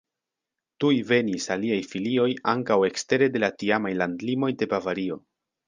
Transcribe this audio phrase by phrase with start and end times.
[0.83, 5.23] Tuj venis aliaj filioj ankaŭ ekstere de la tiamaj landlimoj de Bavario.